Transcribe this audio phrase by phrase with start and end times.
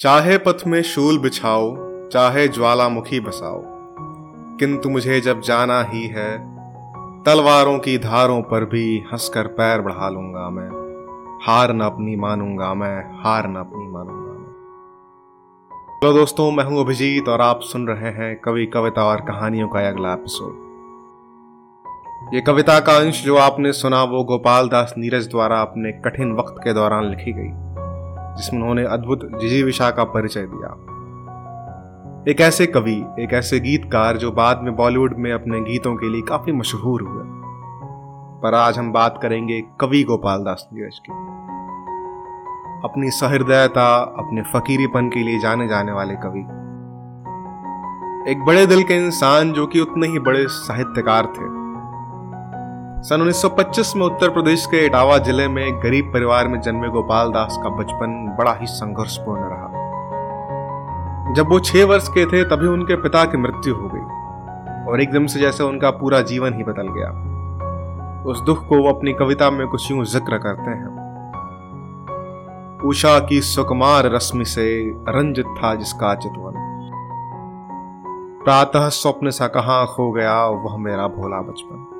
[0.00, 1.76] चाहे पथ में शूल बिछाओ,
[2.08, 3.62] चाहे ज्वालामुखी बसाओ,
[4.56, 6.38] किंतु मुझे जब जाना ही है,
[7.22, 10.68] तलवारों की धारों पर भी हंसकर पैर बढ़ा लूँगा मैं।
[11.46, 14.54] हार न अपनी मानूँगा मैं, हार न अपनी मानूँगा मैं।
[15.94, 19.88] हेलो दोस्तों, मैं हूँ अभिजीत और आप सुन रहे हैं कवि कविता और कहानियों का
[19.88, 20.66] अगला एपिसोड
[22.34, 26.54] ये कविता का अंश जो आपने सुना वो गोपाल दास नीरज द्वारा अपने कठिन वक्त
[26.64, 27.67] के दौरान लिखी गई।
[28.38, 30.98] जिसमें उन्होंने अद्भुत जिजीविशा का परिचय दिया।
[32.28, 36.22] एक ऐसे कवि, एक ऐसे गीतकार जो बाद में बॉलीवुड में अपने गीतों के लिए
[36.22, 37.24] काफ़ी मशहूर हुए।
[38.42, 41.12] पर आज हम बात करेंगे कवि गोपाल दास नीरज की।
[42.84, 46.40] अपनी सहृदयता, अपने फकीरीपन के लिए जाने जाने वाले कवि।
[48.32, 51.57] एक बड़े दिल के इंसान जो कि उतने ही बड़े साहित्यकार थे।
[52.98, 57.30] सन 1925 में उत्तर प्रदेश के इटावा ज़िले में एक गरीब परिवार में जन्मे गोपाल
[57.32, 59.68] दास का बचपन बड़ा ही संघर्षपूर्ण रहा।
[61.34, 65.26] जब वो छह वर्ष के थे, तभी उनके पिता की मृत्यु हो गई और एकदम
[65.26, 67.10] से जैसे उनका पूरा जीवन ही बदल गया।
[68.30, 70.96] उस दुख को वो अपनी कविता में कुछ यूँ ज़िक्र करते हैं।
[72.84, 74.66] उषा की सुकुमार रश्मि से
[75.08, 76.66] रंजित था जिसका चितवन
[78.44, 81.97] प्रातः स्वप्न सा कहा खो गया, वह मेरा भोला बचपन।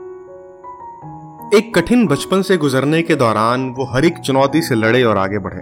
[1.54, 5.38] एक कठिन बचपन से गुजरने के दौरान वो हर एक चुनौती से लड़े और आगे
[5.38, 5.60] बढ़े।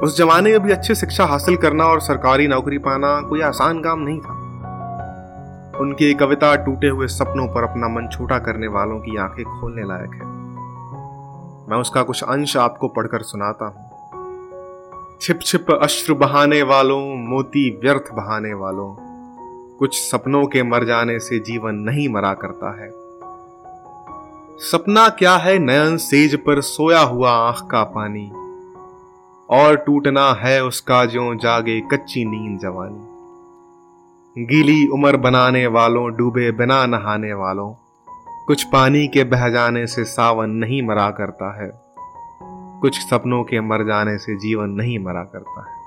[0.00, 4.00] उस जमाने में भी अच्छी शिक्षा हासिल करना और सरकारी नौकरी पाना कोई आसान काम
[4.00, 4.32] नहीं था।
[5.80, 10.10] उनकी कविता टूटे हुए सपनों पर अपना मन छोटा करने वालों की आँखें खोलने लायक
[10.10, 10.26] है।
[11.70, 13.90] मैं उसका कुछ अंश आपको पढ़कर सुनाता हूँ।
[15.20, 18.96] छिप छिप अश्रु बहाने वालों, मोती व्यर्थ बहाने वालों,
[19.78, 23.09] कुछ सपनों के मर जाने से जीवन नहीं मरा करता है।
[24.62, 28.30] सपना क्या है नयन सेज पर सोया हुआ आँख का पानी?
[29.50, 36.86] और टूटना है उसका जो जागे कच्ची नींद जवानी। गीली उम्र बनाने वालों, डूबे बिना
[36.86, 37.72] नहाने वालों,
[38.46, 41.70] कुछ पानी के बह जाने से सावन नहीं मरा करता है।
[42.80, 45.80] कुछ सपनों के मर जाने से जीवन नहीं मरा करता है।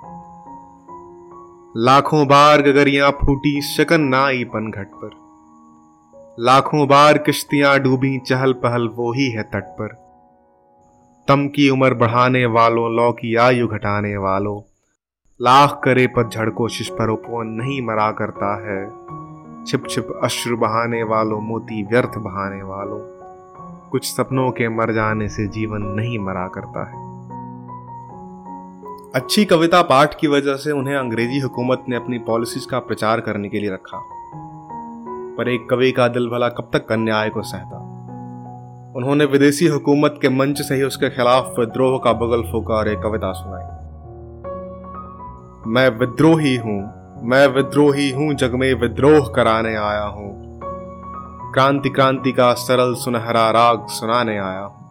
[1.77, 5.22] लाखों बार गगरियाँ फूटी, शकन ना आई पनघट पर।
[6.39, 9.87] लाखों बार किश्तियाँ डूबी चहल पहल वो ही है तट पर।
[11.27, 14.61] तम की उम्र बढ़ाने वालों, लौ की आयु घटाने वालों।
[15.41, 18.85] लाख करे पतझड़ कोशिश पर उपवन नहीं मरा करता है।
[19.65, 22.99] छिप छिप अश्रु बहाने वालों, मोती व्यर्थ बहाने वालों।
[23.89, 27.03] कुछ सपनों के मर जाने से जीवन नहीं मरा करता है।
[29.15, 33.49] अच्छी कविता पाठ की वजह से उन्हें अंग्रेज़ी हुकूमत ने अपनी पॉलिसीज़ का प्रचार करने
[33.49, 34.22] के लिए रखा।
[35.37, 37.77] पर एक कवि का दिल भला कब तक अन्याय को सहता?
[38.95, 42.99] उन्होंने विदेशी हुकूमत के मंच से ही उसके खिलाफ विद्रोह का बगल फूका और एक
[42.99, 43.63] कविता सुनाई।
[45.67, 46.93] मैं विद्रोही हूँ,
[47.23, 50.59] मैं विद्रोही हूँ, जग में विद्रोह कराने आया हूँ।
[51.53, 54.83] क्रांति क्रांति का सरल सुनहरा राग सुनाने आया हूँ।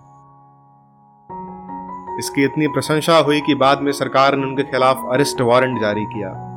[2.19, 6.52] इसकी इतनी प्रशंसा हुई कि बाद में सरकार ने उनके खिलाफ अरेस्ट वारंट जारी किया।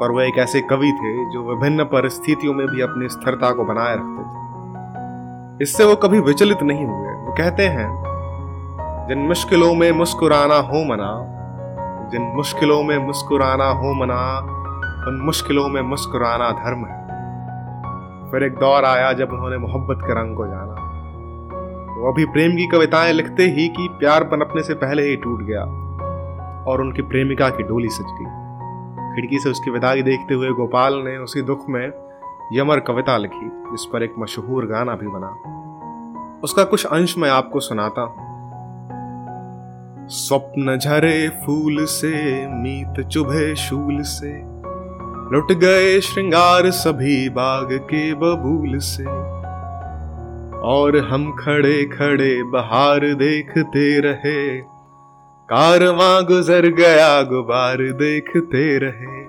[0.00, 3.94] पर वह एक ऐसे कवि थे जो विभिन्न परिस्थितियों में भी अपनी स्थिरता को बनाए
[3.94, 4.44] रखते थे।
[5.62, 8.04] इससे वो कभी विचलित नहीं हुए। वो कहते हैं,
[9.08, 11.30] जिन मुश्किलों में मुस्कुराना हो मना,
[12.10, 14.38] जिन मुश्किलों में मुस्कुराना हो मना,
[15.08, 17.04] उन मुश्किलों में मुस्कुराना धर्म है।
[18.30, 20.80] फिर एक दौर आया जब उन्होंने मोहब्बत के रंग को जाना।
[22.00, 25.60] वो अभी प्रेम की कविताएँ लिखते ही कि प्यार पनपने से पहले ही टूट गया
[26.70, 28.43] और उनकी प्रेमिका की डोली सज गई।
[29.14, 31.86] खिड़की से उसकी विदाई देखते हुए गोपाल ने उसी दुख में
[32.52, 37.60] यमर कविता लिखी, जिस पर एक मशहूर गाना भी बना। उसका कुछ अंश मैं आपको
[37.60, 38.22] सुनाता हूँ।
[40.08, 42.14] स्वप्न झरे फूल से,
[42.48, 44.32] मीत चुभे शूल से,
[45.32, 49.04] लुट गए श्रृंगार सभी बाग के बबूल से,
[50.64, 54.73] और हम खड़े खड़े बहार देखते रहे।
[55.48, 59.24] कारवां गुजर गया गुबार देखते रहे।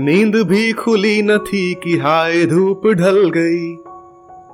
[0.00, 3.76] नींद भी खुली न थी कि हाय धूप ढल गई।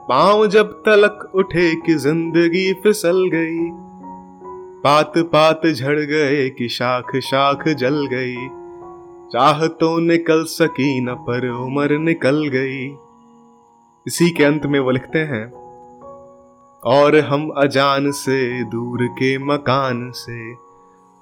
[0.09, 3.69] पाँव जब तलक उठे कि ज़िंदगी फिसल गई।
[4.83, 8.49] पात पात झड़ गए कि शाख शाख जल गई।
[9.33, 12.87] चाह तो निकल सकी न पर उम्र निकल गई।
[14.07, 15.64] इसी के अंत में वो लिखते हैं
[16.85, 20.55] और हम अजान से दूर के मकान से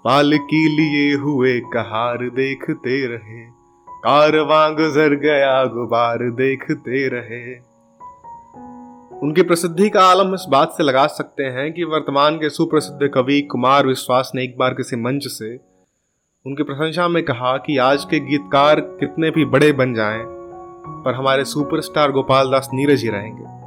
[0.04, 3.44] पाल की लिए हुए कहार देखते रहे
[3.88, 7.54] कारवां गुजर गया गुबार देखते रहे।
[9.20, 13.40] उनकी प्रसिद्धि का आलम इस बात से लगा सकते हैं कि वर्तमान के सुप्रसिद्ध कवि
[13.42, 15.56] कुमार विश्वास ने एक बार किसी मंच से
[16.46, 20.24] उनकी प्रशंसा में कहा कि आज के गीतकार कितने भी बड़े बन जाएँ,
[21.04, 23.61] पर हमारे सुपरस्टार गोपाल दास नीरज ही रहेंगे।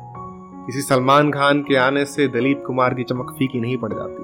[0.66, 4.24] किसी सलमान खान के आने से दलीप कुमार की चमक फीकी नहीं पड़ जाती।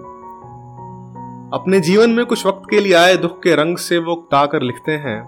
[1.54, 4.92] अपने जीवन में कुछ वक्त के लिए आए दुख के रंग से वो ताकर लिखते
[4.92, 5.20] हैं,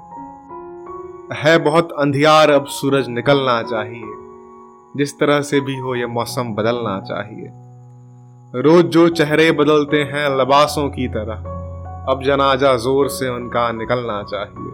[1.34, 4.14] है बहुत अंधियार अब सूरज निकलना चाहिए।
[4.98, 7.50] जिस तरह से भी हो यह मौसम बदलना चाहिए।
[8.62, 11.36] रोज जो चेहरे बदलते हैं लबासों की तरह,
[12.12, 14.72] अब जनाजा ज़ोर से उनका निकलना चाहिए।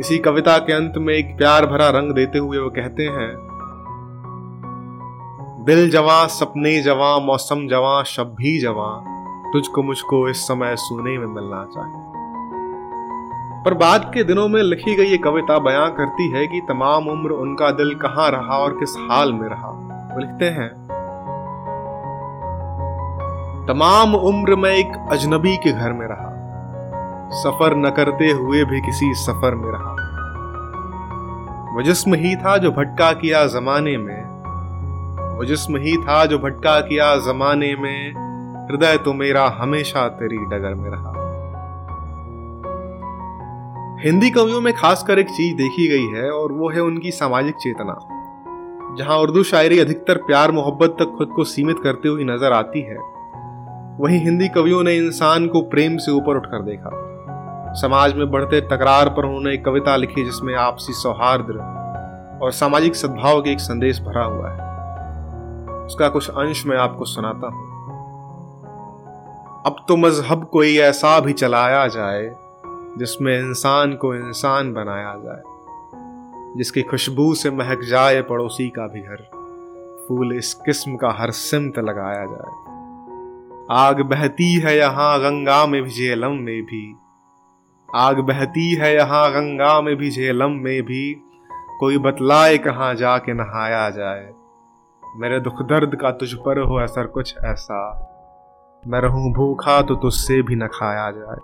[0.00, 3.30] इसी कविता के अंत में एक प्यार भरा रंग देते हुए वो कहते हैं
[5.62, 9.04] दिल जवा, सपने जवा, मौसम जवा, शब भी जवा,
[9.52, 12.00] तुझको मुझको इस समय सुने में मिलना चाहिए।
[13.64, 17.30] पर बाद के दिनों में लिखी गई ये कविता बयां करती है कि तमाम उम्र
[17.30, 19.70] उनका दिल कहाँ रहा और किस हाल में रहा।
[20.14, 20.68] वो लिखते हैं,
[23.66, 26.30] तमाम उम्र में एक अजनबी के घर में रहा।
[27.32, 29.92] सफ़र न करते हुए भी किसी सफ़र में रहा।
[31.74, 34.21] वो जिस्म ही था जो भटका किया जमाने में
[35.32, 38.12] वो जिस्म ही था जो भटका किया जमाने में,
[38.66, 41.20] हृदय तो मेरा हमेशा तेरी डगर में रहा।
[44.02, 47.96] हिंदी कवियों में खासकर एक चीज़ देखी गई है और वो है उनकी सामाजिक चेतना,
[48.98, 52.96] जहाँ उर्दू शायरी अधिकतर प्यार, मोहब्बत तक खुद को सीमित करते हुए नज़र आती है।
[54.00, 56.90] वहीं हिंदी कवियों ने इंसान को प्रेम से ऊपर उठकर देखा।
[57.80, 61.56] समाज में बढ़ते तकरार पर उन्होंने एक कविता लिखी जिसमें आपसी सौहार्द
[62.42, 64.71] और सामाजिक सद्भाव के एक संदेश भरा हुआ है।
[65.92, 67.64] उसका कुछ अंश मैं आपको सुनाता हूँ।
[69.66, 72.22] अब तो मज़हब कोई ऐसा भी चलाया जाए,
[72.98, 75.42] जिसमें इंसान को इंसान बनाया जाए,
[76.56, 79.28] जिसकी खुशबू से महक जाए पड़ोसी का भी घर,
[80.08, 82.56] फूल इस किस्म का हर सिमत लगाया जाए।
[83.78, 86.84] आग बहती है यहाँ गंगा में भी झेलम में भी,
[87.88, 91.12] आग बहती है यहाँ गंगा में भी झेलम में भी,
[91.80, 94.30] कोई बतलाए कहाँ जाके नहाया जाए।
[95.20, 97.78] मेरे दुख दर्द का तुझ पर हो असर कुछ ऐसा।
[98.86, 101.36] मैं रहूँ भूखा तो तुझसे भी न खाया जाए।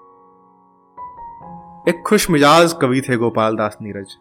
[1.91, 4.17] एक खुश मिजाज कवि थे गोपाल दास नीरज।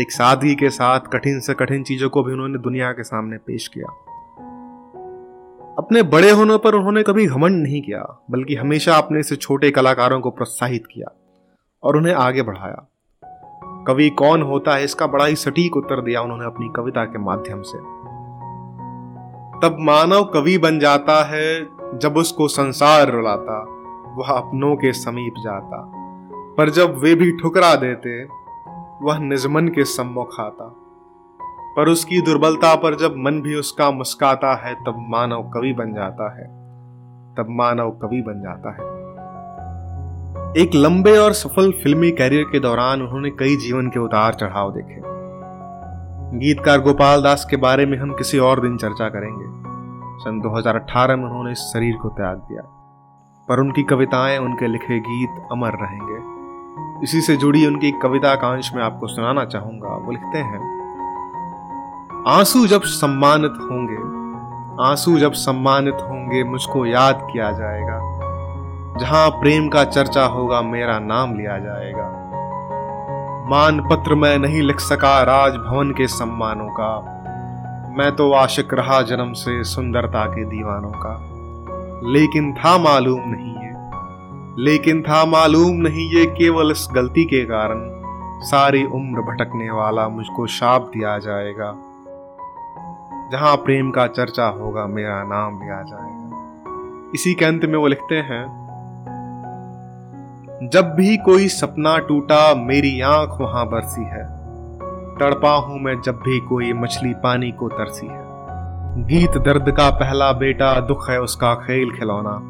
[0.00, 3.68] एक सादगी के साथ कठिन से कठिन चीज़ों को भी उन्होंने दुनिया के सामने पेश
[3.68, 3.92] किया।
[5.78, 10.20] अपने बड़े होने पर उन्होंने कभी घमंड नहीं किया, बल्कि हमेशा अपने से छोटे कलाकारों
[10.20, 11.14] को प्रोत्साहित किया
[11.82, 12.86] और उन्हें आगे बढ़ाया।
[13.86, 17.62] कवि कौन होता है इसका बड़ा ही सटीक उत्तर दिया उन्होंने अपनी कविता के माध्यम
[17.62, 17.97] से।
[19.62, 23.66] तब मानव कवि बन जाता है जब उसको संसार रुलाता,
[24.16, 25.92] वह अपनों के समीप जाता।
[26.58, 28.24] पर जब वे भी ठुकरा देते,
[29.02, 30.74] वह निजमन के सम्मुख आता।
[31.76, 36.38] पर उसकी दुर्बलता पर जब मन भी उसका मुस्काता है, तब मानव कवि बन जाता
[36.38, 36.44] है।
[37.34, 38.98] तब मानव कवि बन जाता है।
[40.62, 45.17] एक लंबे और सफल फिल्मी कैरियर के दौरान उन्होंने कई जीवन के उतार चढ़ाव देखे।
[46.34, 49.44] गीतकार गोपाल दास के बारे में हम किसी और दिन चर्चा करेंगे।
[50.18, 52.62] सन 2018 में उन्होंने इस शरीर को त्याग दिया,
[53.48, 58.82] पर उनकी कविताएँ, उनके लिखे गीत अमर रहेंगे। इसी से जुड़ी उनकी कविता कांश में
[58.82, 60.60] आपको सुनाना चाहूँगा, वो लिखते हैं,
[62.28, 63.98] आँसू जब सम्मानित होंगे,
[64.90, 67.98] आँसू जब सम्मानित होंगे, मुझको याद किया जाएगा।
[69.00, 72.27] जहाँ प्रेम का चर्चा होगा, मेरा नाम लिया जाएगा।
[73.48, 77.00] मान पत्र में नहीं लिख सका राजभवन के सम्मानों का।
[77.98, 81.20] मैं तो आशिक रहा जन्म से सुंदरता के दीवानों का।
[82.10, 83.72] लेकिन था मालूम नहीं ये।
[84.64, 87.80] लेकिन था मालूम नहीं ये केवल इस गलती के कारण
[88.46, 91.74] सारी उम्र भटकने वाला मुझको शाप दिया जाएगा।
[93.32, 96.28] जहाँ प्रेम का चर्चा होगा मेरा नाम लिया जाएगा।
[97.14, 98.57] इसी के अंत में वो लिखते हैं
[100.62, 104.24] जब भी कोई सपना टूटा, मेरी आँख वहाँ बरसी है।
[105.18, 108.24] तड़पा हूँ मैं जब भी कोई मछली पानी को तरसी है।
[109.04, 112.42] गीत दर्द का पहला बेटा, दुख है उसका खेल खिलौना।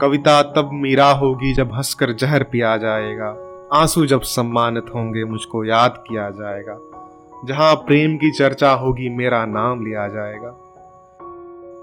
[0.00, 3.36] कविता तब मीरा होगी जब हंसकर जहर पिया जाएगा।
[3.74, 6.78] आँसू जब सम्मानित होंगे, मुझको याद किया जाएगा।
[7.44, 10.48] जहाँ प्रेम की चर्चा होगी, मेरा नाम लिया जाएगा।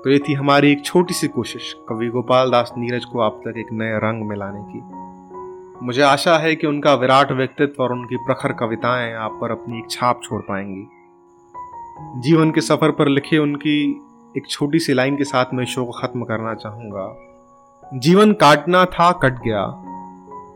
[0.04, 3.54] तो ये थी हमारी एक छोटी सी कोशिश, कवि गोपाल दास नीरज को आप तक
[3.58, 5.01] एक नए रंग में लाने की।
[5.84, 9.92] मुझे आशा है कि उनका विराट व्यक्तित्व और उनकी प्रखर कविताएँ आप पर अपनी एक
[9.92, 10.88] छाप छोड़ पाएँगी।
[12.22, 14.02] जीवन के सफ़र पर लिखे उनकी
[14.38, 17.16] एक छोटी सी लाइन के साथ मैं शो को खत्म करना चाहूँगा।
[17.94, 19.64] जीवन काटना था, कट गया।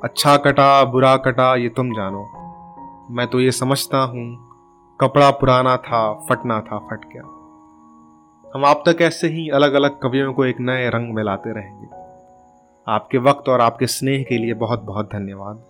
[0.03, 2.29] अच्छा कटा, बुरा कटा, ये तुम जानो।
[3.12, 4.50] मैं तो ये समझता हूँ,
[5.01, 7.24] कपड़ा पुराना था, फटना था, फट गया।
[8.55, 11.94] हम आप तक ऐसे ही अलग अलग कवियों को एक नए रंग में लाते रहेंगे।
[12.87, 15.63] आपके वक्त और आपके स्नेह के लिए बहुत बहुत धन्यवाद।